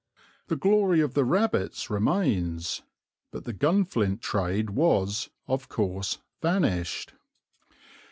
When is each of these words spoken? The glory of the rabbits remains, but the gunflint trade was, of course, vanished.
The 0.47 0.55
glory 0.55 0.99
of 0.99 1.13
the 1.13 1.23
rabbits 1.23 1.91
remains, 1.91 2.81
but 3.29 3.43
the 3.43 3.53
gunflint 3.53 4.19
trade 4.19 4.71
was, 4.71 5.29
of 5.47 5.69
course, 5.69 6.17
vanished. 6.41 7.13